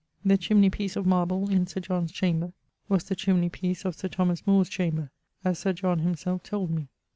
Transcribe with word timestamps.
The 0.25 0.35
chimney 0.35 0.71
piece 0.71 0.95
of 0.95 1.05
marble 1.05 1.47
in 1.51 1.67
Sir 1.67 1.79
John's 1.79 2.11
chamber, 2.11 2.53
was 2.89 3.03
the 3.03 3.15
chimney 3.15 3.49
piece 3.49 3.85
of 3.85 3.93
Sir 3.95 4.07
Thomas 4.07 4.47
More's 4.47 4.67
chamber, 4.67 5.11
as 5.45 5.59
Sir 5.59 5.73
John 5.73 5.99
himselfe 5.99 6.41
told 6.41 6.71
me. 6.71 6.87